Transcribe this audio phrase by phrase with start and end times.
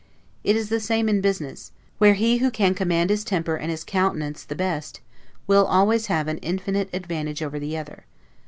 [0.43, 3.83] It is the same in business; where he who can command his temper and his
[3.83, 4.99] countenance the best,
[5.45, 8.05] will always have an infinite advantage over the other.